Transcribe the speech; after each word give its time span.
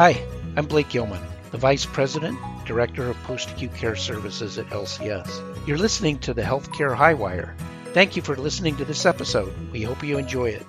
Hi, 0.00 0.26
I'm 0.56 0.64
Blake 0.64 0.88
Gilman, 0.88 1.20
the 1.50 1.58
Vice 1.58 1.84
President, 1.84 2.38
Director 2.64 3.10
of 3.10 3.22
Post 3.24 3.50
Acute 3.50 3.74
Care 3.74 3.96
Services 3.96 4.56
at 4.56 4.64
LCS. 4.70 5.66
You're 5.66 5.76
listening 5.76 6.18
to 6.20 6.32
the 6.32 6.40
Healthcare 6.40 6.96
Highwire. 6.96 7.52
Thank 7.92 8.16
you 8.16 8.22
for 8.22 8.34
listening 8.34 8.76
to 8.76 8.86
this 8.86 9.04
episode. 9.04 9.52
We 9.70 9.82
hope 9.82 10.02
you 10.02 10.16
enjoy 10.16 10.52
it. 10.52 10.64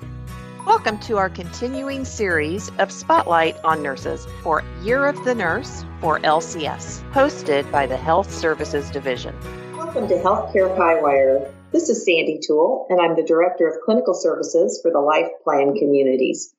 Welcome 0.66 1.00
to 1.04 1.16
our 1.16 1.30
continuing 1.30 2.04
series 2.04 2.74
of 2.78 2.92
Spotlight 2.92 3.56
on 3.64 3.82
Nurses 3.82 4.28
for 4.44 4.66
Year 4.84 5.06
of 5.06 5.24
the 5.24 5.34
Nurse 5.34 5.86
for 6.02 6.20
LCS, 6.20 7.10
hosted 7.14 7.72
by 7.72 7.88
the 7.88 7.96
Health 7.96 8.34
Services 8.34 8.90
Division. 8.90 9.34
Welcome 9.78 10.10
to 10.10 10.16
Healthcare 10.16 10.78
Highwire. 10.78 11.50
This 11.72 11.88
is 11.88 12.04
Sandy 12.04 12.42
Toole, 12.46 12.86
and 12.90 13.00
I'm 13.00 13.16
the 13.16 13.24
Director 13.24 13.66
of 13.70 13.80
Clinical 13.86 14.14
Services 14.14 14.82
for 14.82 14.92
the 14.92 15.00
Life 15.00 15.30
Plan 15.46 15.74
Communities. 15.78 16.54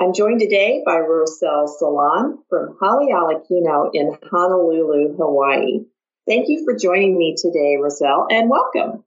I'm 0.00 0.14
joined 0.14 0.40
today 0.40 0.82
by 0.86 0.96
Roselle 0.96 1.68
Salon 1.68 2.38
from 2.48 2.74
Hale 2.80 3.06
Ola 3.14 3.42
Kino 3.46 3.90
in 3.92 4.16
Honolulu, 4.30 5.14
Hawaii. 5.18 5.80
Thank 6.26 6.48
you 6.48 6.64
for 6.64 6.74
joining 6.74 7.18
me 7.18 7.36
today, 7.36 7.76
Roselle, 7.78 8.26
and 8.30 8.48
welcome. 8.48 9.04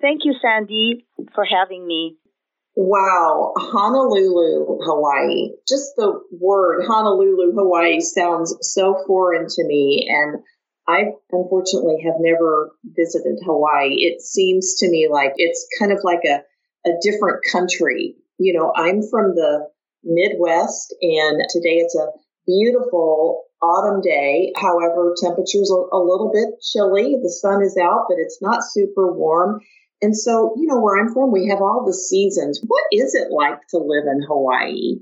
Thank 0.00 0.24
you, 0.24 0.34
Sandy, 0.40 1.04
for 1.34 1.44
having 1.44 1.86
me. 1.86 2.16
Wow, 2.74 3.52
Honolulu, 3.58 4.78
Hawaii. 4.82 5.50
Just 5.68 5.96
the 5.96 6.18
word 6.30 6.86
Honolulu, 6.86 7.52
Hawaii 7.52 8.00
sounds 8.00 8.56
so 8.62 9.04
foreign 9.06 9.48
to 9.48 9.64
me, 9.66 10.08
and 10.10 10.42
I 10.88 11.12
unfortunately 11.30 12.04
have 12.06 12.16
never 12.20 12.70
visited 12.84 13.38
Hawaii. 13.44 13.96
It 13.96 14.22
seems 14.22 14.76
to 14.76 14.88
me 14.90 15.10
like 15.12 15.34
it's 15.36 15.68
kind 15.78 15.92
of 15.92 15.98
like 16.02 16.22
a, 16.24 16.42
a 16.88 16.92
different 17.02 17.44
country. 17.52 18.16
You 18.38 18.54
know, 18.54 18.72
I'm 18.74 19.02
from 19.02 19.34
the 19.34 19.68
Midwest, 20.04 20.94
and 21.00 21.42
today 21.50 21.78
it's 21.78 21.96
a 21.96 22.12
beautiful 22.46 23.44
autumn 23.62 24.00
day. 24.00 24.52
However, 24.56 25.14
temperatures 25.22 25.70
a, 25.70 25.96
a 25.96 26.00
little 26.02 26.30
bit 26.32 26.60
chilly. 26.60 27.16
The 27.22 27.30
sun 27.30 27.62
is 27.62 27.76
out, 27.76 28.06
but 28.08 28.18
it's 28.18 28.40
not 28.42 28.64
super 28.64 29.12
warm. 29.12 29.60
And 30.02 30.16
so, 30.16 30.54
you 30.56 30.66
know, 30.66 30.80
where 30.80 31.00
I'm 31.00 31.12
from, 31.12 31.30
we 31.30 31.48
have 31.48 31.62
all 31.62 31.84
the 31.86 31.94
seasons. 31.94 32.60
What 32.66 32.84
is 32.92 33.14
it 33.14 33.30
like 33.30 33.60
to 33.70 33.78
live 33.78 34.04
in 34.10 34.22
Hawaii? 34.26 34.98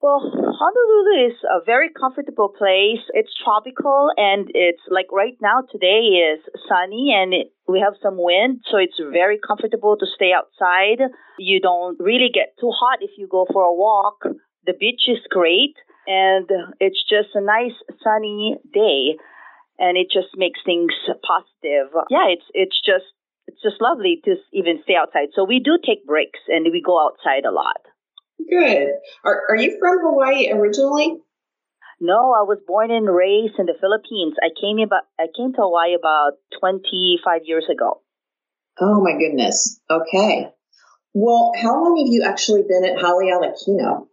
Well, 0.00 0.20
Honolulu 0.32 1.28
is 1.28 1.36
a 1.44 1.62
very 1.64 1.90
comfortable 1.90 2.48
place. 2.48 3.04
It's 3.12 3.34
tropical 3.36 4.10
and 4.16 4.50
it's 4.54 4.80
like 4.88 5.12
right 5.12 5.36
now 5.42 5.60
today 5.70 6.32
is 6.32 6.40
sunny 6.66 7.12
and 7.14 7.34
it, 7.34 7.52
we 7.68 7.80
have 7.80 8.00
some 8.02 8.16
wind, 8.16 8.64
so 8.70 8.78
it's 8.78 8.98
very 9.12 9.38
comfortable 9.38 9.98
to 9.98 10.06
stay 10.06 10.32
outside. 10.32 11.04
You 11.38 11.60
don't 11.60 12.00
really 12.00 12.30
get 12.32 12.56
too 12.58 12.70
hot 12.72 13.00
if 13.02 13.10
you 13.18 13.28
go 13.28 13.46
for 13.52 13.62
a 13.62 13.74
walk. 13.74 14.24
The 14.64 14.72
beach 14.72 15.02
is 15.06 15.20
great 15.28 15.76
and 16.06 16.48
it's 16.80 17.04
just 17.04 17.34
a 17.34 17.42
nice 17.42 17.76
sunny 18.02 18.56
day 18.72 19.20
and 19.78 19.98
it 19.98 20.08
just 20.10 20.32
makes 20.34 20.60
things 20.64 20.92
positive. 21.20 21.92
Yeah, 22.08 22.28
it's 22.32 22.48
it's 22.54 22.80
just 22.80 23.04
it's 23.48 23.60
just 23.60 23.82
lovely 23.82 24.22
to 24.24 24.36
even 24.54 24.80
stay 24.82 24.96
outside. 24.96 25.28
So 25.34 25.44
we 25.44 25.60
do 25.60 25.76
take 25.84 26.06
breaks 26.06 26.40
and 26.48 26.64
we 26.72 26.80
go 26.80 26.96
outside 27.04 27.44
a 27.44 27.52
lot. 27.52 27.84
Good. 28.48 28.88
Are, 29.24 29.42
are 29.50 29.56
you 29.56 29.76
from 29.78 29.98
Hawaii 30.00 30.50
originally? 30.52 31.18
No, 32.00 32.32
I 32.32 32.42
was 32.42 32.58
born 32.66 32.90
and 32.90 33.06
raised 33.06 33.58
in 33.58 33.66
the 33.66 33.76
Philippines. 33.78 34.34
I 34.42 34.48
came 34.58 34.78
about 34.78 35.02
I 35.18 35.26
came 35.36 35.52
to 35.52 35.60
Hawaii 35.60 35.94
about 35.94 36.40
25 36.58 37.42
years 37.44 37.66
ago. 37.70 38.00
Oh 38.80 39.02
my 39.02 39.12
goodness. 39.18 39.80
Okay. 39.90 40.48
Well, 41.12 41.52
how 41.60 41.82
long 41.82 41.98
have 41.98 42.06
you 42.08 42.22
actually 42.24 42.62
been 42.62 42.84
at 42.84 42.98
Hale 42.98 43.20
Ola 43.20 43.52
Kino? 43.64 44.08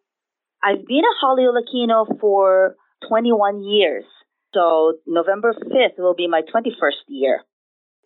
I've 0.61 0.85
been 0.85 1.03
at 1.05 1.17
Hale 1.21 1.47
Ola 1.47 1.61
Kino 1.71 2.05
for 2.19 2.75
21 3.07 3.63
years. 3.63 4.03
So 4.53 4.95
November 5.05 5.53
5th 5.53 5.97
will 5.99 6.15
be 6.15 6.27
my 6.27 6.41
21st 6.41 7.07
year. 7.07 7.41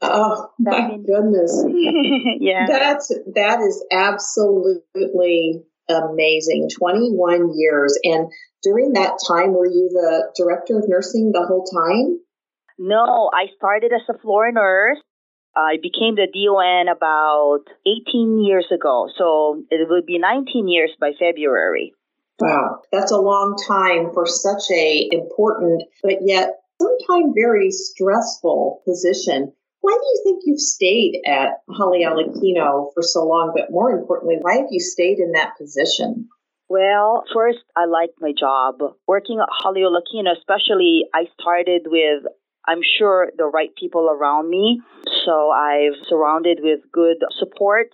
Oh 0.02 0.50
my 0.60 0.98
goodness. 0.98 1.66
yeah. 2.40 2.66
That's 2.68 3.14
that 3.36 3.62
is 3.62 3.86
absolutely 3.92 5.64
amazing. 5.92 6.70
21 6.78 7.52
years. 7.56 7.98
And 8.04 8.32
during 8.64 8.94
that 8.94 9.20
time, 9.28 9.54
were 9.54 9.68
you 9.68 9.90
the 9.92 10.32
director 10.36 10.78
of 10.78 10.88
nursing 10.88 11.32
the 11.32 11.46
whole 11.46 11.66
time? 11.66 12.20
No, 12.78 13.30
I 13.34 13.48
started 13.58 13.92
as 13.94 14.02
a 14.10 14.18
floor 14.20 14.52
nurse. 14.52 15.00
I 15.56 15.78
became 15.82 16.16
the 16.16 16.28
DON 16.32 16.88
about 16.88 17.66
18 17.86 18.40
years 18.44 18.68
ago. 18.74 19.10
So 19.18 19.64
it 19.70 19.88
will 19.90 20.02
be 20.06 20.18
19 20.18 20.68
years 20.68 20.92
by 21.00 21.12
February. 21.20 21.94
Wow, 22.40 22.80
that's 22.92 23.12
a 23.12 23.18
long 23.18 23.56
time 23.68 24.14
for 24.14 24.26
such 24.26 24.72
a 24.72 25.10
important, 25.12 25.84
but 26.02 26.20
yet 26.22 26.62
sometimes 26.82 27.34
very 27.36 27.70
stressful 27.70 28.82
position. 28.86 29.54
Why 29.82 29.94
do 29.94 30.06
you 30.06 30.22
think 30.24 30.44
you've 30.46 30.60
stayed 30.60 31.22
at 31.26 31.62
Holly 31.70 32.02
Hale 32.02 32.14
Ola 32.14 32.40
Kino 32.40 32.92
for 32.94 33.02
so 33.02 33.26
long? 33.26 33.52
But 33.56 33.72
more 33.72 33.92
importantly, 33.92 34.38
why 34.40 34.58
have 34.58 34.68
you 34.70 34.80
stayed 34.80 35.18
in 35.18 35.32
that 35.34 35.58
position? 35.58 36.30
Well, 36.70 37.24
first, 37.34 37.60
I 37.76 37.86
like 37.86 38.12
my 38.20 38.32
job. 38.32 38.76
Working 39.08 39.40
at 39.42 39.50
Holly 39.52 39.82
Hale 39.82 39.90
Ola 39.90 40.02
Kino, 40.10 40.32
especially, 40.32 41.06
I 41.14 41.26
started 41.40 41.88
with, 41.88 42.24
I'm 42.68 42.82
sure, 42.98 43.32
the 43.36 43.46
right 43.46 43.76
people 43.76 44.08
around 44.10 44.50
me. 44.50 44.82
So 45.26 45.50
I've 45.50 45.98
surrounded 46.08 46.60
with 46.62 46.80
good 46.94 47.18
support. 47.40 47.90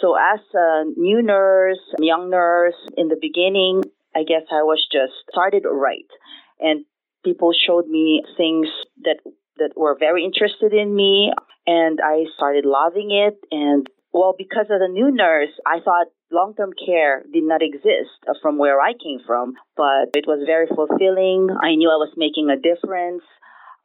So 0.00 0.16
as 0.16 0.40
a 0.54 0.84
new 0.96 1.22
nurse, 1.22 1.78
young 2.00 2.30
nurse, 2.30 2.74
in 2.96 3.06
the 3.08 3.18
beginning, 3.20 3.82
I 4.14 4.24
guess 4.24 4.42
I 4.50 4.62
was 4.62 4.84
just 4.90 5.12
started 5.30 5.64
right. 5.70 6.10
And 6.58 6.84
people 7.24 7.52
showed 7.54 7.86
me 7.86 8.24
things 8.36 8.66
that 9.04 9.18
that 9.58 9.72
were 9.76 9.96
very 9.98 10.24
interested 10.24 10.72
in 10.72 10.94
me 10.94 11.32
and 11.66 11.98
I 12.04 12.24
started 12.36 12.64
loving 12.64 13.10
it. 13.10 13.38
And 13.50 13.86
well 14.12 14.34
because 14.36 14.66
as 14.66 14.80
a 14.80 14.88
new 14.88 15.10
nurse 15.10 15.54
I 15.66 15.80
thought 15.80 16.06
long-term 16.30 16.72
care 16.84 17.24
did 17.32 17.44
not 17.44 17.62
exist 17.62 18.16
from 18.40 18.58
where 18.58 18.80
I 18.80 18.92
came 18.92 19.20
from 19.26 19.54
but 19.76 20.10
it 20.14 20.26
was 20.26 20.42
very 20.46 20.66
fulfilling. 20.66 21.48
I 21.62 21.74
knew 21.74 21.90
I 21.90 22.00
was 22.00 22.12
making 22.16 22.48
a 22.50 22.56
difference. 22.56 23.22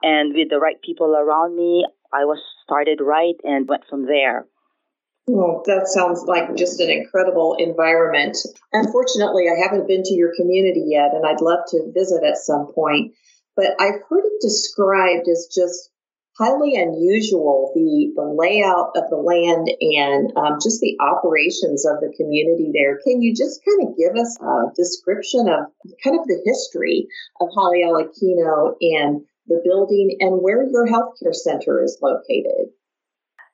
And 0.03 0.35
with 0.35 0.49
the 0.49 0.59
right 0.59 0.81
people 0.81 1.15
around 1.15 1.55
me 1.55 1.85
I 2.13 2.25
was 2.25 2.39
started 2.63 2.99
right 3.01 3.35
and 3.43 3.67
went 3.67 3.83
from 3.89 4.05
there. 4.05 4.45
Well, 5.29 5.61
that 5.65 5.89
sounds 5.89 6.23
like 6.25 6.55
just 6.55 6.79
an 6.79 6.89
incredible 6.89 7.57
environment. 7.59 8.37
Unfortunately, 8.71 9.47
I 9.49 9.59
haven't 9.61 9.85
been 9.85 10.03
to 10.03 10.13
your 10.13 10.31
community 10.37 10.85
yet, 10.87 11.11
and 11.13 11.25
I'd 11.27 11.41
love 11.41 11.59
to 11.67 11.91
visit 11.93 12.23
at 12.23 12.37
some 12.37 12.71
point 12.73 13.13
but 13.57 13.75
I've 13.79 14.01
heard 14.07 14.23
it 14.23 14.39
described 14.39 15.27
as 15.27 15.49
just 15.53 15.89
highly 16.37 16.75
unusual 16.75 17.71
the, 17.73 18.13
the 18.15 18.23
layout 18.23 18.93
of 18.95 19.09
the 19.09 19.17
land 19.17 19.67
and 19.81 20.31
um, 20.37 20.59
just 20.61 20.79
the 20.79 20.95
operations 21.01 21.83
of 21.83 21.97
the 21.99 22.13
community 22.15 22.69
there. 22.71 22.99
Can 23.03 23.21
you 23.23 23.33
just 23.33 23.65
kind 23.65 23.89
of 23.89 23.97
give 23.97 24.15
us 24.15 24.37
a 24.39 24.69
description 24.75 25.49
of 25.49 25.65
kind 26.03 26.19
of 26.19 26.27
the 26.27 26.39
history 26.45 27.07
of 27.41 27.49
Hale 27.49 27.89
Ola 27.89 28.05
Kino 28.13 28.77
and 28.79 29.25
the 29.47 29.61
building 29.65 30.17
and 30.19 30.43
where 30.43 30.63
your 30.69 30.85
healthcare 30.85 31.33
center 31.33 31.83
is 31.83 31.97
located? 32.01 32.69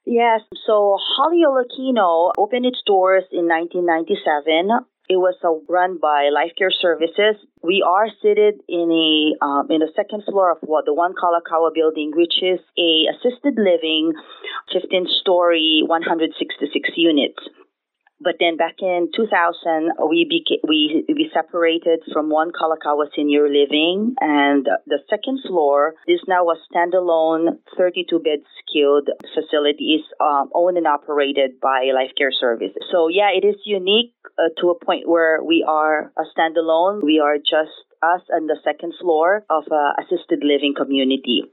Yes, 0.06 0.42
so 0.68 0.98
Hale 1.16 1.48
Ola 1.48 1.64
Kino 1.74 2.34
opened 2.38 2.66
its 2.66 2.84
doors 2.86 3.24
in 3.32 3.48
1997 3.48 4.84
it 5.10 5.18
was 5.18 5.36
run 5.68 5.98
by 5.98 6.30
Life 6.34 6.52
Care 6.58 6.72
Services. 6.72 7.36
We 7.62 7.84
are 7.86 8.08
seated 8.22 8.62
in 8.68 8.88
a 8.92 9.46
um, 9.46 9.68
in 9.70 9.80
the 9.80 9.92
second 9.96 10.24
floor 10.24 10.52
of 10.52 10.58
what 10.62 10.86
the 10.86 10.94
One 10.94 11.14
Kalakaua 11.14 11.74
building, 11.74 12.12
which 12.16 12.42
is 12.42 12.60
a 12.78 13.06
assisted 13.12 13.56
living, 13.58 14.14
15 14.72 15.08
story, 15.22 15.84
166 15.86 16.90
units. 16.96 17.40
But 18.24 18.36
then 18.40 18.56
back 18.58 18.76
in 18.80 19.10
2000, 19.16 19.92
we 20.10 20.24
beca- 20.24 20.64
we 20.68 21.04
we 21.10 21.30
separated 21.34 22.00
from 22.12 22.30
one 22.30 22.52
Kalakaua 22.52 23.08
Senior 23.16 23.50
Living, 23.50 24.16
and 24.22 24.66
the 24.88 25.00
second 25.10 25.42
floor 25.46 25.96
is 26.08 26.22
now 26.28 26.48
a 26.50 26.56
standalone 26.72 27.60
32 27.78 28.20
bed 28.20 28.40
skilled 28.62 29.10
facility, 29.36 30.00
is 30.00 30.06
um, 30.20 30.50
owned 30.54 30.78
and 30.78 30.88
operated 30.88 31.60
by 31.60 31.92
Life 31.94 32.12
Care 32.18 32.32
Services. 32.32 32.78
So 32.92 33.10
yeah, 33.10 33.30
it 33.36 33.46
is 33.46 33.56
unique 33.66 34.14
uh, 34.38 34.50
to 34.62 34.70
a 34.70 34.86
point 34.86 35.08
where 35.08 35.44
we 35.44 35.66
are 35.68 36.12
a 36.18 36.26
standalone. 36.32 37.04
We 37.04 37.20
are 37.20 37.38
just 37.38 37.76
us 38.02 38.22
on 38.34 38.48
the 38.48 38.58
second 38.64 38.94
floor 39.00 39.46
of 39.50 39.64
a 39.72 40.02
assisted 40.02 40.44
living 40.44 40.74
community. 40.76 41.44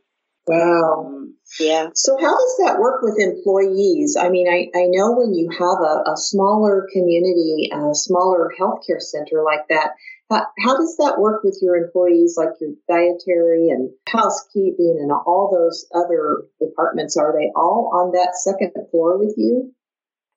Wow. 0.46 1.06
Um, 1.06 1.36
yeah. 1.58 1.88
So 1.94 2.16
how 2.16 2.36
does 2.36 2.56
that 2.64 2.78
work 2.78 3.02
with 3.02 3.18
employees? 3.18 4.16
I 4.18 4.28
mean, 4.28 4.48
I, 4.48 4.70
I 4.76 4.86
know 4.88 5.12
when 5.12 5.34
you 5.34 5.50
have 5.50 5.80
a, 5.80 6.10
a 6.10 6.16
smaller 6.16 6.86
community, 6.92 7.70
a 7.72 7.94
smaller 7.94 8.50
healthcare 8.58 9.00
center 9.00 9.42
like 9.44 9.68
that, 9.68 9.90
how, 10.30 10.46
how 10.58 10.76
does 10.76 10.96
that 10.98 11.18
work 11.18 11.42
with 11.42 11.58
your 11.60 11.76
employees, 11.76 12.36
like 12.38 12.54
your 12.60 12.70
dietary 12.88 13.68
and 13.68 13.90
housekeeping 14.08 14.98
and 15.00 15.10
all 15.10 15.50
those 15.52 15.86
other 15.94 16.44
departments? 16.60 17.16
Are 17.16 17.34
they 17.36 17.50
all 17.56 17.90
on 17.92 18.12
that 18.12 18.36
second 18.36 18.72
floor 18.90 19.18
with 19.18 19.34
you? 19.36 19.72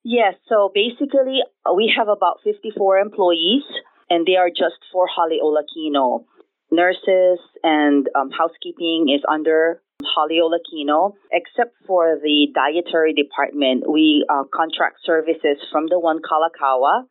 Yes. 0.03 0.33
So 0.49 0.71
basically, 0.73 1.39
we 1.75 1.93
have 1.95 2.07
about 2.07 2.39
54 2.43 2.97
employees, 2.97 3.63
and 4.09 4.25
they 4.25 4.35
are 4.35 4.49
just 4.49 4.81
for 4.91 5.07
Hale 5.07 5.39
Ola 5.41 5.63
Kino 5.73 6.25
nurses 6.71 7.39
and 7.61 8.09
um, 8.15 8.31
housekeeping 8.31 9.07
is 9.13 9.21
under 9.29 9.81
Hale 10.03 10.43
Ola 10.43 10.59
Kino, 10.69 11.15
except 11.31 11.75
for 11.87 12.17
the 12.21 12.47
dietary 12.53 13.13
department. 13.13 13.83
We 13.89 14.25
uh, 14.29 14.43
contract 14.53 14.97
services 15.05 15.57
from 15.71 15.87
the 15.89 15.99
One 15.99 16.19
Kalakaua, 16.19 17.05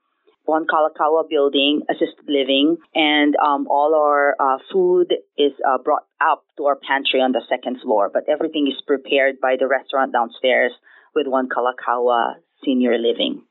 One 0.45 0.67
Kalakaua 0.67 1.29
building, 1.29 1.83
assisted 1.91 2.27
living, 2.29 2.77
and 2.95 3.35
um, 3.37 3.67
all 3.69 3.95
our 3.95 4.35
uh, 4.39 4.59
food 4.73 5.15
is 5.39 5.53
uh, 5.67 5.79
brought 5.79 6.05
up 6.21 6.45
to 6.57 6.65
our 6.67 6.77
pantry 6.77 7.21
on 7.21 7.33
the 7.33 7.43
second 7.49 7.81
floor. 7.81 8.11
But 8.13 8.25
everything 8.29 8.67
is 8.67 8.81
prepared 8.87 9.41
by 9.41 9.57
the 9.59 9.69
restaurant 9.69 10.13
downstairs 10.13 10.73
with 11.15 11.27
One 11.27 11.49
Kalakaua 11.49 12.35
Senior 12.65 12.99
Living. 12.99 13.43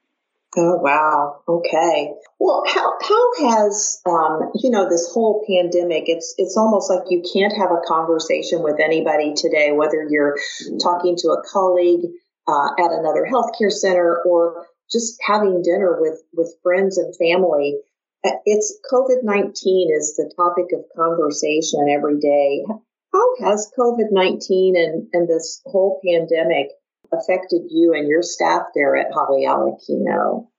Oh 0.58 0.76
wow. 0.76 1.44
Okay. 1.48 2.12
Well, 2.38 2.64
how 2.68 2.98
how 3.02 3.50
has 3.50 4.02
um, 4.06 4.52
you 4.56 4.70
know 4.70 4.90
this 4.90 5.10
whole 5.14 5.46
pandemic? 5.48 6.06
It's 6.08 6.36
it's 6.38 6.58
almost 6.58 6.90
like 6.90 7.04
you 7.10 7.24
can't 7.34 7.56
have 7.56 7.72
a 7.72 7.88
conversation 7.88 8.62
with 8.62 8.82
anybody 8.82 9.34
today, 9.34 9.72
whether 9.72 10.06
you're 10.10 10.36
talking 10.84 11.16
to 11.20 11.30
a 11.30 11.44
colleague 11.50 12.02
uh, 12.50 12.70
at 12.78 12.92
another 12.92 13.26
healthcare 13.32 13.72
center 13.72 14.22
or 14.26 14.68
just 14.92 15.18
having 15.26 15.62
dinner 15.62 15.98
with 16.02 16.22
with 16.34 16.54
friends 16.64 16.98
and 16.98 17.16
family. 17.16 17.78
Uh, 18.26 18.32
it's 18.46 18.78
COVID 18.92 19.24
nineteen 19.24 19.90
is 19.96 20.16
the 20.18 20.34
topic 20.36 20.66
of 20.74 20.84
conversation 20.98 21.88
every 21.90 22.20
day. 22.20 22.66
How 23.14 23.36
has 23.46 23.72
COVID 23.80 24.12
nineteen 24.12 24.76
and 24.76 25.08
and 25.14 25.30
this 25.30 25.62
whole 25.66 26.02
pandemic 26.06 26.72
affected 27.14 27.64
you 27.70 27.94
and 27.94 28.08
your 28.08 28.22
staff 28.22 28.64
there 28.76 28.96
at 28.96 29.08
Hale 29.14 29.46
Ola 29.48 29.78
Kino? 29.86 30.50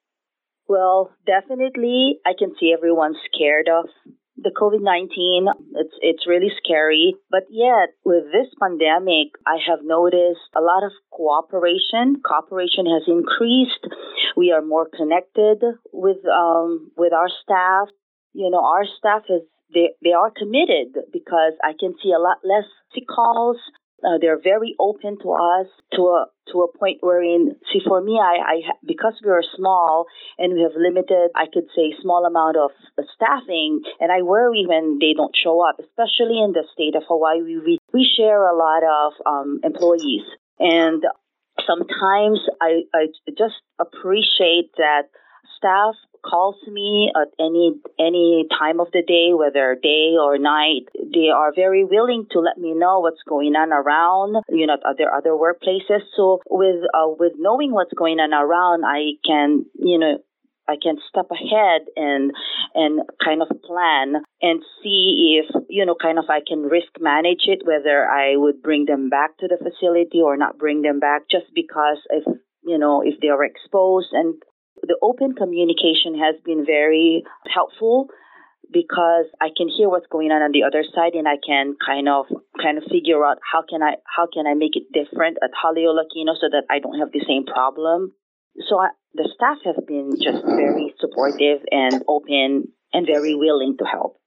Well, 0.69 1.11
definitely, 1.27 2.19
I 2.25 2.33
can 2.39 2.55
see 2.59 2.73
everyone's 2.73 3.19
scared 3.33 3.69
of 3.69 3.87
the 4.37 4.51
COVID-19. 4.51 5.53
It's, 5.77 5.95
it's 6.01 6.27
really 6.27 6.51
scary. 6.65 7.15
But 7.31 7.45
yet, 7.51 7.91
with 8.05 8.25
this 8.33 8.49
pandemic, 8.61 9.37
I 9.47 9.59
have 9.69 9.81
noticed 9.83 10.49
a 10.57 10.61
lot 10.61 10.85
of 10.85 10.93
cooperation. 11.11 12.23
Cooperation 12.25 12.87
has 12.87 13.03
increased. 13.07 13.87
We 14.37 14.53
are 14.53 14.63
more 14.63 14.89
connected 14.89 15.63
with, 15.93 16.25
um, 16.27 16.91
with 16.97 17.13
our 17.13 17.29
staff. 17.43 17.89
You 18.33 18.51
know, 18.51 18.65
our 18.65 18.85
staff 18.99 19.23
is 19.29 19.43
they, 19.75 19.91
they 20.03 20.13
are 20.13 20.31
committed 20.31 20.97
because 21.13 21.53
I 21.63 21.73
can 21.79 21.95
see 22.03 22.13
a 22.13 22.21
lot 22.21 22.39
less 22.45 22.69
sick 22.95 23.05
calls, 23.09 23.57
uh, 24.05 24.19
they're 24.21 24.41
very 24.41 24.75
open 24.79 25.19
to 25.23 25.31
us 25.33 25.67
to 25.95 26.03
a 26.03 26.27
to 26.53 26.63
a 26.63 26.79
point 26.79 26.99
wherein, 27.01 27.55
see, 27.73 27.81
for 27.87 28.01
me, 28.01 28.21
I, 28.21 28.37
I 28.43 28.57
because 28.85 29.15
we 29.25 29.31
are 29.31 29.45
small 29.57 30.07
and 30.39 30.55
we 30.55 30.63
have 30.63 30.73
limited, 30.77 31.31
I 31.37 31.47
could 31.53 31.69
say, 31.75 31.95
small 32.03 32.27
amount 32.27 32.57
of 32.57 32.71
staffing, 33.15 33.83
and 34.01 34.11
I 34.11 34.23
worry 34.23 34.65
when 34.67 34.99
they 35.01 35.15
don't 35.17 35.35
show 35.37 35.67
up, 35.67 35.77
especially 35.79 36.43
in 36.43 36.53
the 36.53 36.65
state 36.73 36.97
of 36.97 37.05
Hawaii. 37.07 37.43
We 37.43 37.79
we 37.93 38.09
share 38.17 38.43
a 38.43 38.57
lot 38.57 38.83
of 38.83 39.13
um, 39.25 39.61
employees, 39.63 40.27
and 40.59 41.03
sometimes 41.67 42.41
I 42.61 42.83
I 42.95 43.07
just 43.39 43.63
appreciate 43.79 44.71
that 44.79 45.11
staff 45.57 45.95
calls 46.23 46.57
me 46.67 47.11
at 47.15 47.29
any 47.39 47.75
any 47.99 48.47
time 48.59 48.81
of 48.81 48.89
the 48.93 49.03
day, 49.03 49.35
whether 49.35 49.77
day 49.81 50.15
or 50.19 50.39
night. 50.39 50.89
They 50.95 51.29
are 51.29 51.53
very 51.55 51.85
willing 51.85 52.27
to 52.33 52.41
let 52.41 52.59
me 52.59 52.75
know 52.75 53.01
what's 53.01 53.23
going 53.29 53.55
on 53.55 53.73
around, 53.73 54.43
you 54.49 54.67
know, 54.67 54.77
other 54.85 55.13
other 55.13 55.31
workplaces. 55.31 56.03
So 56.17 56.41
with 56.49 56.83
uh, 56.95 57.09
with 57.19 57.33
knowing 57.39 57.73
what's 57.73 57.95
going 57.95 58.21
on 58.21 58.33
around, 58.33 58.85
I 58.85 59.19
can, 59.27 59.67
you 59.75 59.99
know, 59.99 60.19
I 60.69 60.77
can 60.81 60.97
step 61.09 61.27
ahead 61.31 61.83
and 61.97 62.33
and 62.75 63.03
kind 63.23 63.43
of 63.43 63.49
plan 63.63 64.23
and 64.41 64.63
see 64.83 65.41
if 65.43 65.65
you 65.69 65.85
know 65.85 65.97
kind 66.01 66.19
of 66.19 66.27
I 66.31 66.41
can 66.47 66.63
risk 66.63 66.93
manage 67.01 67.45
it 67.47 67.67
whether 67.67 68.07
I 68.09 68.37
would 68.37 68.63
bring 68.63 68.87
them 68.87 69.11
back 69.11 69.37
to 69.39 69.49
the 69.49 69.59
facility 69.59 70.21
or 70.23 70.37
not 70.37 70.59
bring 70.59 70.83
them 70.83 71.01
back 71.01 71.23
just 71.31 71.47
because 71.55 71.99
if 72.11 72.25
you 72.65 72.79
know 72.79 73.03
if 73.03 73.21
they 73.21 73.29
are 73.29 73.45
exposed 73.45 74.09
and 74.13 74.41
the 74.83 74.99
open 75.01 75.35
communication 75.35 76.19
has 76.19 76.35
been 76.45 76.67
very 76.67 77.25
helpful 77.47 78.09
because 78.73 79.27
I 79.41 79.49
can 79.55 79.69
hear 79.69 79.89
what's 79.89 80.07
going 80.11 80.33
on 80.33 80.43
on 80.43 80.51
the 80.51 80.65
other 80.65 80.83
side 80.83 81.15
and 81.15 81.29
I 81.29 81.37
can 81.39 81.77
kind 81.79 82.09
of 82.09 82.27
kind 82.59 82.79
of 82.79 82.85
figure 82.91 83.25
out 83.25 83.39
how 83.45 83.63
can 83.63 83.83
I 83.83 84.01
how 84.09 84.27
can 84.27 84.47
I 84.47 84.55
make 84.55 84.75
it 84.75 84.91
different 84.91 85.39
at 85.43 85.51
Hale 85.55 85.87
Ola 85.87 86.05
Kino 86.13 86.35
so 86.35 86.49
that 86.51 86.65
I 86.71 86.81
don't 86.81 86.99
have 86.99 87.13
the 87.13 87.23
same 87.29 87.45
problem. 87.45 88.13
So 88.69 88.79
I, 88.79 88.91
the 89.15 89.29
staff 89.35 89.59
have 89.65 89.87
been 89.87 90.13
just 90.17 90.45
very 90.45 90.95
supportive 91.01 91.63
and 91.71 92.03
open 92.09 92.73
and 92.93 93.07
very 93.07 93.35
willing 93.35 93.77
to 93.79 93.85
help. 93.85 94.19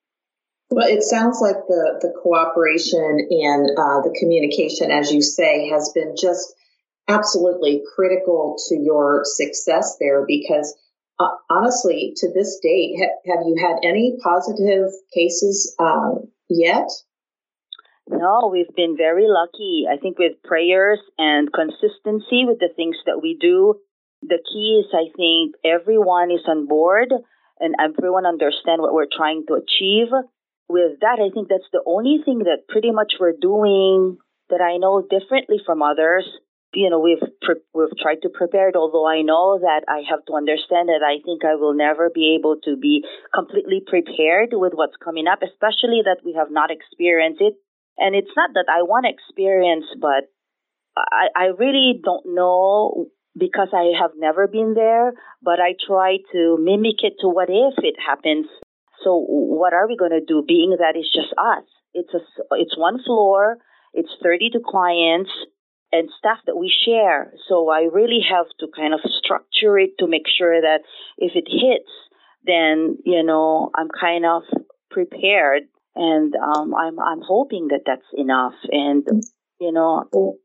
Well, 0.69 0.87
it 0.87 1.03
sounds 1.03 1.41
like 1.41 1.57
the 1.67 1.99
the 2.01 2.13
cooperation 2.21 3.27
and 3.29 3.69
uh, 3.77 4.01
the 4.01 4.15
communication, 4.17 4.91
as 4.91 5.11
you 5.11 5.21
say, 5.21 5.69
has 5.69 5.91
been 5.93 6.15
just 6.17 6.53
absolutely 7.07 7.83
critical 7.95 8.57
to 8.69 8.75
your 8.75 9.21
success 9.23 9.97
there 9.99 10.25
because 10.27 10.75
uh, 11.19 11.29
honestly, 11.49 12.13
to 12.17 12.31
this 12.33 12.59
date, 12.61 12.95
ha- 12.99 13.31
have 13.33 13.45
you 13.45 13.55
had 13.57 13.77
any 13.87 14.17
positive 14.21 14.91
cases 15.13 15.73
um, 15.79 16.25
yet? 16.49 16.89
No, 18.09 18.49
we've 18.51 18.73
been 18.75 18.97
very 18.97 19.25
lucky. 19.27 19.85
I 19.91 19.97
think 19.97 20.19
with 20.19 20.43
prayers 20.43 20.99
and 21.17 21.51
consistency 21.51 22.45
with 22.45 22.59
the 22.59 22.69
things 22.75 22.97
that 23.05 23.21
we 23.21 23.37
do, 23.39 23.75
the 24.21 24.39
key 24.51 24.83
is 24.83 24.93
I 24.93 25.09
think 25.15 25.55
everyone 25.63 26.31
is 26.31 26.43
on 26.47 26.67
board 26.67 27.13
and 27.59 27.75
everyone 27.79 28.25
understand 28.25 28.81
what 28.81 28.93
we're 28.93 29.07
trying 29.11 29.45
to 29.47 29.53
achieve. 29.55 30.07
With 30.67 30.99
that, 31.01 31.19
I 31.19 31.33
think 31.33 31.47
that's 31.47 31.69
the 31.71 31.83
only 31.85 32.19
thing 32.25 32.39
that 32.39 32.67
pretty 32.67 32.91
much 32.91 33.13
we're 33.19 33.37
doing 33.39 34.17
that 34.49 34.61
I 34.61 34.77
know 34.77 35.01
differently 35.01 35.61
from 35.65 35.81
others 35.81 36.27
you 36.75 36.89
know 36.89 36.99
we've 36.99 37.23
pre- 37.41 37.63
we've 37.73 37.97
tried 38.01 38.21
to 38.21 38.29
prepare 38.29 38.69
it 38.69 38.75
although 38.75 39.07
i 39.07 39.21
know 39.21 39.57
that 39.59 39.81
i 39.87 40.01
have 40.07 40.23
to 40.25 40.33
understand 40.33 40.89
that 40.89 41.01
i 41.01 41.23
think 41.23 41.43
i 41.43 41.55
will 41.55 41.73
never 41.73 42.09
be 42.13 42.35
able 42.37 42.57
to 42.63 42.75
be 42.75 43.03
completely 43.33 43.81
prepared 43.85 44.49
with 44.53 44.73
what's 44.73 44.97
coming 45.03 45.27
up 45.27 45.39
especially 45.41 46.01
that 46.03 46.19
we 46.23 46.33
have 46.33 46.51
not 46.51 46.71
experienced 46.71 47.41
it. 47.41 47.55
And 47.97 48.13
it's 48.13 48.35
not 48.35 48.51
that 48.53 48.67
i 48.69 48.81
want 48.81 49.05
to 49.05 49.11
experience 49.11 49.85
but 49.99 50.27
i 50.97 51.27
i 51.35 51.45
really 51.57 51.99
don't 52.03 52.25
know 52.25 53.07
because 53.37 53.69
i 53.73 53.95
have 53.99 54.11
never 54.17 54.47
been 54.47 54.73
there 54.73 55.13
but 55.41 55.59
i 55.59 55.73
try 55.87 56.17
to 56.33 56.57
mimic 56.59 57.03
it 57.03 57.13
to 57.21 57.27
what 57.29 57.49
if 57.49 57.75
it 57.79 57.95
happens. 57.99 58.47
So 59.03 59.15
what 59.15 59.73
are 59.73 59.87
we 59.87 59.95
going 59.95 60.17
to 60.17 60.25
do? 60.25 60.43
Being 60.47 60.75
that 60.79 60.95
it's 60.95 61.13
just 61.13 61.31
us 61.37 61.63
it's 61.95 62.13
a 62.13 62.19
it's 62.51 62.77
one 62.77 63.01
floor 63.03 63.57
it's 63.93 64.11
32 64.21 64.59
clients 64.67 65.31
and 65.95 66.09
stuff 66.17 66.39
that 66.45 66.57
we 66.57 66.71
share. 66.85 67.33
So 67.47 67.69
I 67.69 67.87
really 67.91 68.19
have 68.29 68.47
to 68.59 68.67
kind 68.75 68.93
of 68.93 68.99
structure 69.03 69.77
it 69.79 69.91
to 69.99 70.07
make 70.07 70.27
sure 70.27 70.59
that 70.61 70.79
if 71.17 71.33
it 71.35 71.47
hits, 71.47 71.91
then 72.45 72.97
you 73.05 73.23
know 73.23 73.71
I'm 73.75 73.87
kind 73.89 74.25
of 74.25 74.43
prepared, 74.91 75.63
and 75.95 76.33
um, 76.35 76.73
I'm 76.75 76.99
I'm 76.99 77.21
hoping 77.21 77.69
that 77.69 77.81
that's 77.85 78.07
enough. 78.13 78.53
And 78.69 79.07
you 79.59 79.71
know, 79.71 80.03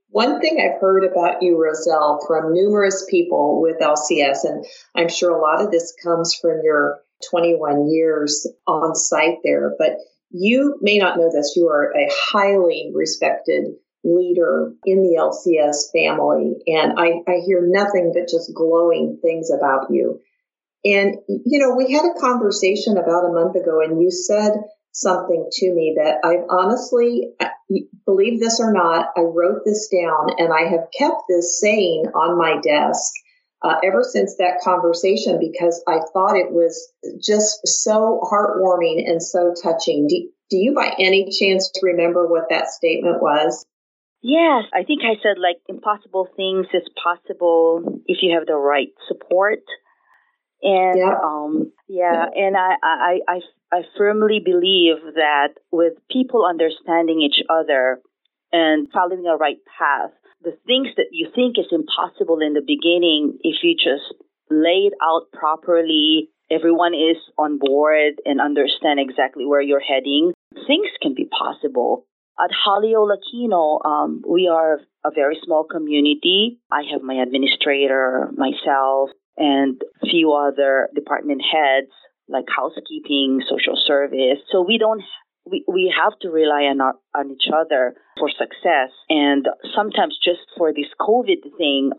one 0.09 0.40
thing 0.40 0.59
I've 0.61 0.80
heard 0.80 1.04
about 1.04 1.42
you, 1.42 1.61
Roselle, 1.61 2.21
from 2.26 2.54
numerous 2.54 3.04
people 3.11 3.61
with 3.61 3.76
LCS, 3.80 4.45
and 4.45 4.64
I'm 4.97 5.09
sure 5.09 5.30
a 5.30 5.40
lot 5.40 5.62
of 5.62 5.71
this 5.71 5.95
comes 6.02 6.35
from 6.40 6.61
your 6.62 7.00
21 7.30 7.90
years 7.90 8.47
on 8.66 8.95
site 8.95 9.38
there, 9.45 9.75
but 9.78 9.99
you 10.30 10.78
may 10.80 10.97
not 10.97 11.19
know 11.19 11.30
this. 11.30 11.54
You 11.57 11.69
are 11.69 11.92
a 11.92 12.09
highly 12.11 12.92
respected 12.95 13.75
leader 14.04 14.73
in 14.85 15.02
the 15.02 15.19
LCS 15.19 15.92
family. 15.92 16.57
And 16.66 16.99
I, 16.99 17.23
I 17.30 17.40
hear 17.45 17.61
nothing 17.62 18.12
but 18.14 18.28
just 18.28 18.54
glowing 18.54 19.19
things 19.23 19.50
about 19.50 19.90
you. 19.90 20.21
And, 20.85 21.16
you 21.28 21.59
know, 21.59 21.75
we 21.76 21.92
had 21.92 22.07
a 22.07 22.19
conversation 22.19 22.97
about 22.97 23.28
a 23.28 23.33
month 23.33 23.54
ago 23.57 23.80
and 23.83 24.00
you 24.00 24.11
said 24.11 24.52
something 24.92 25.49
to 25.52 25.75
me 25.75 25.97
that 25.99 26.19
I've 26.25 26.47
honestly, 26.49 27.33
believe 28.07 28.40
this 28.40 28.61
or 28.61 28.73
not, 28.73 29.09
I 29.16 29.21
wrote 29.21 29.62
this 29.64 29.88
down 29.88 30.28
and 30.38 30.52
I 30.52 30.71
have 30.71 30.88
kept 30.97 31.23
this 31.28 31.61
saying 31.61 32.07
on 32.14 32.38
my 32.38 32.61
desk 32.61 33.12
uh, 33.62 33.75
ever 33.85 34.02
since 34.02 34.37
that 34.38 34.61
conversation 34.64 35.38
because 35.38 35.83
I 35.87 35.99
thought 36.12 36.37
it 36.37 36.50
was 36.50 36.92
just 37.23 37.61
so 37.66 38.21
heartwarming 38.23 39.09
and 39.09 39.23
so 39.23 39.52
touching. 39.62 40.07
Do, 40.07 40.30
do 40.49 40.57
you 40.57 40.75
by 40.75 40.95
any 40.99 41.30
chance 41.30 41.71
remember 41.83 42.26
what 42.26 42.49
that 42.49 42.69
statement 42.69 43.23
was? 43.23 43.66
Yes, 44.23 44.65
I 44.75 44.85
think 44.85 45.00
I 45.03 45.17
said 45.23 45.39
like 45.39 45.57
impossible 45.69 46.29
things 46.37 46.67
is 46.75 46.89
possible 47.03 48.03
if 48.07 48.19
you 48.23 48.35
have 48.37 48.47
the 48.47 48.57
right 48.57 48.93
support. 49.09 49.65
And 50.62 50.99
yeah, 50.99 51.19
um, 51.25 51.73
yeah, 51.89 52.27
yeah. 52.35 52.47
and 52.47 52.57
I, 52.57 52.75
I, 52.83 53.19
I, 53.27 53.41
I 53.73 53.81
firmly 53.97 54.41
believe 54.45 55.15
that 55.15 55.55
with 55.73 55.95
people 56.11 56.45
understanding 56.45 57.23
each 57.23 57.43
other 57.49 58.00
and 58.53 58.89
following 58.93 59.27
a 59.27 59.37
right 59.37 59.57
path, 59.79 60.11
the 60.43 60.57
things 60.67 60.89
that 60.97 61.12
you 61.12 61.29
think 61.35 61.57
is 61.59 61.73
impossible 61.73 62.41
in 62.41 62.53
the 62.53 62.61
beginning, 62.61 63.39
if 63.43 63.62
you 63.62 63.75
just 63.75 64.12
lay 64.50 64.89
it 64.89 64.95
out 65.03 65.33
properly, 65.33 66.29
everyone 66.50 66.93
is 66.93 67.17
on 67.39 67.59
board 67.59 68.15
and 68.27 68.41
understand 68.41 69.00
exactly 69.00 69.47
where 69.47 69.61
you're 69.62 69.81
heading. 69.81 70.33
things 70.67 70.89
can 71.00 71.15
be 71.15 71.27
possible. 71.27 72.07
At 72.42 72.50
Hale 72.64 72.97
Ola 72.97 73.18
Kino, 73.30 73.80
um, 73.85 74.23
we 74.26 74.49
are 74.49 74.80
a 75.04 75.11
very 75.14 75.38
small 75.44 75.64
community. 75.64 76.59
I 76.73 76.82
have 76.92 77.02
my 77.02 77.14
administrator, 77.14 78.30
myself, 78.35 79.11
and 79.37 79.80
a 80.02 80.06
few 80.06 80.32
other 80.32 80.88
department 80.94 81.42
heads 81.42 81.90
like 82.28 82.47
housekeeping, 82.49 83.42
social 83.49 83.76
service. 83.76 84.38
So 84.52 84.62
we 84.62 84.78
don't 84.78 85.02
we, 85.50 85.64
we 85.66 85.92
have 85.97 86.18
to 86.20 86.28
rely 86.28 86.64
on 86.64 86.80
our, 86.80 86.94
on 87.14 87.30
each 87.30 87.49
other 87.52 87.94
for 88.18 88.28
success. 88.30 88.90
And 89.09 89.47
sometimes 89.75 90.18
just 90.23 90.40
for 90.56 90.73
this 90.73 90.88
COVID 91.00 91.42
thing, 91.59 91.92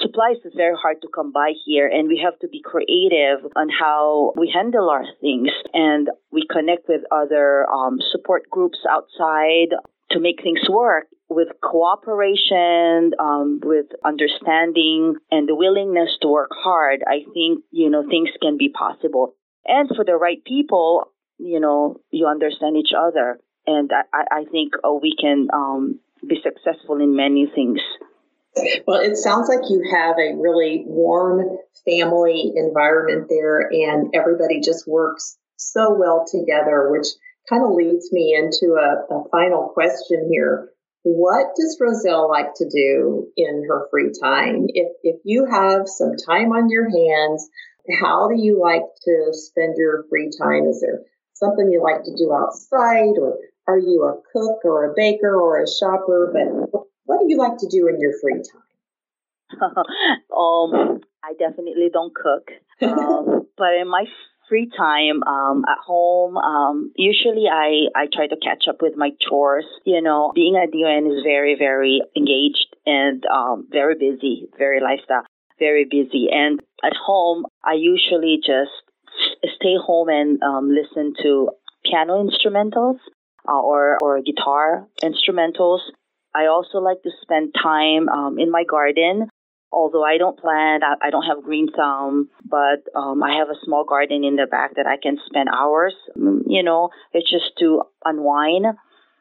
supplies 0.00 0.36
is 0.44 0.52
very 0.56 0.76
hard 0.80 1.02
to 1.02 1.08
come 1.14 1.32
by 1.32 1.52
here 1.64 1.86
and 1.86 2.08
we 2.08 2.20
have 2.24 2.38
to 2.40 2.48
be 2.48 2.60
creative 2.64 3.50
on 3.56 3.68
how 3.68 4.32
we 4.36 4.50
handle 4.52 4.90
our 4.90 5.04
things 5.20 5.50
and 5.72 6.08
we 6.30 6.46
connect 6.50 6.88
with 6.88 7.02
other 7.10 7.68
um, 7.70 7.98
support 8.10 8.48
groups 8.50 8.78
outside 8.88 9.74
to 10.10 10.20
make 10.20 10.42
things 10.42 10.60
work 10.68 11.06
with 11.28 11.48
cooperation, 11.62 13.12
um, 13.18 13.60
with 13.62 13.86
understanding 14.04 15.16
and 15.30 15.48
the 15.48 15.54
willingness 15.54 16.10
to 16.20 16.28
work 16.28 16.50
hard, 16.52 17.02
I 17.06 17.24
think, 17.32 17.64
you 17.70 17.90
know, 17.90 18.06
things 18.08 18.28
can 18.40 18.58
be 18.58 18.68
possible. 18.68 19.34
And 19.64 19.88
for 19.94 20.04
the 20.04 20.16
right 20.16 20.44
people, 20.44 21.12
you 21.38 21.60
know, 21.60 22.00
you 22.10 22.26
understand 22.26 22.76
each 22.76 22.92
other. 22.96 23.38
And 23.66 23.90
I, 24.12 24.40
I 24.40 24.44
think 24.50 24.74
oh, 24.84 25.00
we 25.02 25.14
can 25.18 25.48
um, 25.52 26.00
be 26.26 26.40
successful 26.42 27.00
in 27.00 27.16
many 27.16 27.50
things. 27.52 27.80
Well, 28.86 29.00
it 29.00 29.16
sounds 29.16 29.48
like 29.48 29.70
you 29.70 29.82
have 29.90 30.16
a 30.18 30.36
really 30.36 30.84
warm 30.86 31.56
family 31.86 32.52
environment 32.54 33.28
there, 33.28 33.60
and 33.70 34.14
everybody 34.14 34.60
just 34.60 34.86
works 34.86 35.38
so 35.56 35.94
well 35.94 36.26
together, 36.30 36.90
which 36.90 37.06
kind 37.48 37.64
of 37.64 37.72
leads 37.72 38.12
me 38.12 38.34
into 38.34 38.74
a, 38.74 39.14
a 39.14 39.28
final 39.30 39.70
question 39.72 40.28
here. 40.30 40.68
What 41.02 41.56
does 41.56 41.78
Roselle 41.80 42.28
like 42.28 42.54
to 42.56 42.68
do 42.68 43.26
in 43.36 43.64
her 43.68 43.88
free 43.90 44.12
time? 44.22 44.66
If, 44.68 44.92
if 45.02 45.16
you 45.24 45.46
have 45.50 45.88
some 45.88 46.16
time 46.16 46.52
on 46.52 46.68
your 46.68 46.88
hands, 46.88 47.48
how 48.00 48.28
do 48.28 48.36
you 48.40 48.60
like 48.60 48.84
to 49.04 49.30
spend 49.32 49.74
your 49.76 50.04
free 50.08 50.30
time? 50.40 50.66
Is 50.66 50.80
there 50.80 51.00
something 51.34 51.70
you 51.72 51.82
like 51.82 52.04
to 52.04 52.14
do 52.16 52.32
outside, 52.32 53.18
or 53.18 53.38
are 53.66 53.78
you 53.78 54.04
a 54.04 54.20
cook 54.32 54.60
or 54.64 54.90
a 54.90 54.94
baker 54.94 55.34
or 55.34 55.62
a 55.62 55.66
shopper? 55.66 56.30
But 56.32 56.82
what 57.04 57.20
do 57.20 57.26
you 57.28 57.36
like 57.36 57.58
to 57.58 57.68
do 57.68 57.88
in 57.88 58.00
your 58.00 58.12
free 58.20 58.34
time? 58.42 58.62
um, 60.36 61.00
I 61.22 61.34
definitely 61.38 61.90
don't 61.92 62.14
cook, 62.14 62.50
um, 62.82 63.46
but 63.56 63.74
in 63.80 63.88
my 63.88 64.04
free 64.48 64.70
time 64.76 65.22
um, 65.22 65.64
at 65.66 65.78
home, 65.78 66.36
um, 66.36 66.92
usually 66.96 67.46
I, 67.50 67.86
I 67.94 68.06
try 68.12 68.26
to 68.26 68.36
catch 68.36 68.64
up 68.68 68.82
with 68.82 68.94
my 68.96 69.10
chores. 69.26 69.64
You 69.84 70.02
know, 70.02 70.32
being 70.34 70.56
a 70.56 70.66
DON 70.66 71.10
is 71.10 71.22
very, 71.22 71.56
very 71.58 72.02
engaged 72.16 72.76
and 72.84 73.24
um, 73.26 73.66
very 73.70 73.94
busy, 73.94 74.48
very 74.58 74.80
lifestyle, 74.80 75.24
very 75.58 75.86
busy. 75.90 76.28
And 76.30 76.60
at 76.84 76.94
home, 76.94 77.46
I 77.64 77.74
usually 77.74 78.40
just 78.44 78.72
stay 79.56 79.76
home 79.80 80.08
and 80.08 80.42
um, 80.42 80.70
listen 80.70 81.14
to 81.22 81.50
piano 81.84 82.22
instrumentals 82.22 82.98
uh, 83.48 83.60
or, 83.60 83.98
or 84.02 84.20
guitar 84.22 84.86
instrumentals. 85.02 85.80
I 86.34 86.46
also 86.46 86.78
like 86.78 87.02
to 87.02 87.10
spend 87.22 87.54
time 87.60 88.08
um, 88.08 88.38
in 88.38 88.50
my 88.50 88.64
garden. 88.64 89.28
Although 89.70 90.04
I 90.04 90.18
don't 90.18 90.38
plant, 90.38 90.84
I, 90.84 91.08
don't 91.08 91.24
have 91.24 91.44
green 91.44 91.66
thumb, 91.74 92.28
but 92.44 92.84
um, 92.94 93.22
I 93.22 93.38
have 93.38 93.48
a 93.48 93.56
small 93.64 93.84
garden 93.84 94.22
in 94.22 94.36
the 94.36 94.46
back 94.46 94.74
that 94.76 94.86
I 94.86 94.98
can 95.02 95.16
spend 95.26 95.48
hours. 95.48 95.94
Mm, 96.14 96.42
you 96.46 96.62
know, 96.62 96.90
it's 97.14 97.30
just 97.30 97.56
to 97.60 97.82
unwind. 98.04 98.66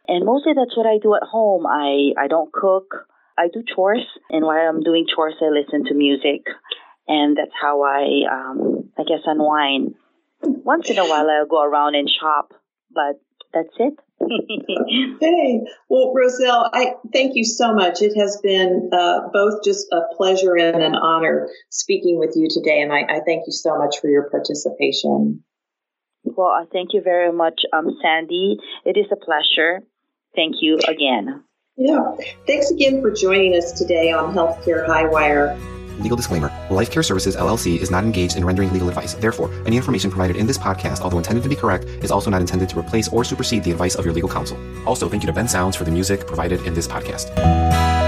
And 0.09 0.25
mostly 0.25 0.51
that's 0.53 0.75
what 0.75 0.85
I 0.85 0.97
do 1.01 1.15
at 1.15 1.23
home. 1.23 1.65
I, 1.65 2.11
I 2.21 2.27
don't 2.27 2.51
cook. 2.51 3.07
I 3.37 3.47
do 3.47 3.63
chores. 3.63 4.05
And 4.29 4.45
while 4.45 4.67
I'm 4.67 4.83
doing 4.83 5.05
chores, 5.07 5.35
I 5.41 5.45
listen 5.45 5.85
to 5.85 5.93
music. 5.93 6.43
And 7.07 7.37
that's 7.37 7.55
how 7.59 7.83
I, 7.83 8.27
um, 8.29 8.89
I 8.99 9.03
guess, 9.03 9.23
unwind. 9.25 9.95
Once 10.43 10.89
in 10.89 10.97
a 10.97 11.07
while, 11.07 11.29
I'll 11.29 11.45
go 11.45 11.63
around 11.63 11.95
and 11.95 12.09
shop, 12.09 12.53
but 12.93 13.21
that's 13.53 13.75
it. 13.77 13.93
hey, 15.19 15.61
well, 15.89 16.13
Roselle, 16.13 16.69
I 16.73 16.93
thank 17.11 17.35
you 17.35 17.43
so 17.43 17.73
much. 17.73 18.01
It 18.01 18.15
has 18.17 18.39
been 18.41 18.89
uh, 18.93 19.29
both 19.33 19.63
just 19.63 19.87
a 19.91 20.01
pleasure 20.15 20.55
and 20.55 20.81
an 20.81 20.95
honor 20.95 21.49
speaking 21.69 22.19
with 22.19 22.33
you 22.35 22.47
today, 22.49 22.81
and 22.81 22.91
I, 22.91 23.01
I 23.01 23.19
thank 23.25 23.47
you 23.47 23.53
so 23.53 23.77
much 23.77 23.99
for 23.99 24.09
your 24.09 24.29
participation. 24.29 25.43
Well, 26.23 26.47
I 26.47 26.65
thank 26.71 26.93
you 26.93 27.01
very 27.01 27.31
much, 27.31 27.61
um, 27.73 27.97
Sandy. 28.01 28.57
It 28.85 28.97
is 28.97 29.07
a 29.11 29.15
pleasure. 29.15 29.81
Thank 30.35 30.57
you 30.61 30.77
again. 30.87 31.43
Yeah. 31.77 32.15
Thanks 32.45 32.69
again 32.69 33.01
for 33.01 33.11
joining 33.11 33.55
us 33.55 33.71
today 33.71 34.11
on 34.11 34.33
Healthcare 34.33 34.87
Highwire. 34.87 35.80
Legal 36.01 36.17
disclaimer 36.17 36.51
Life 36.69 36.91
Care 36.91 37.03
Services 37.03 37.35
LLC 37.35 37.79
is 37.79 37.91
not 37.91 38.03
engaged 38.03 38.35
in 38.35 38.45
rendering 38.45 38.71
legal 38.71 38.89
advice. 38.89 39.13
Therefore, 39.13 39.51
any 39.65 39.77
information 39.77 40.09
provided 40.09 40.35
in 40.35 40.47
this 40.47 40.57
podcast, 40.57 41.01
although 41.01 41.17
intended 41.17 41.43
to 41.43 41.49
be 41.49 41.55
correct, 41.55 41.85
is 42.03 42.11
also 42.11 42.29
not 42.29 42.41
intended 42.41 42.69
to 42.69 42.79
replace 42.79 43.07
or 43.09 43.23
supersede 43.23 43.63
the 43.63 43.71
advice 43.71 43.95
of 43.95 44.05
your 44.05 44.13
legal 44.13 44.29
counsel. 44.29 44.57
Also, 44.87 45.07
thank 45.07 45.23
you 45.23 45.27
to 45.27 45.33
Ben 45.33 45.47
Sounds 45.47 45.75
for 45.75 45.83
the 45.83 45.91
music 45.91 46.27
provided 46.27 46.61
in 46.65 46.73
this 46.73 46.87
podcast. 46.87 48.00